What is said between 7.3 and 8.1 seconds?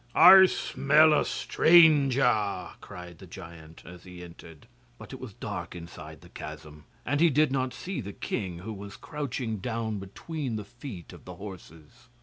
not see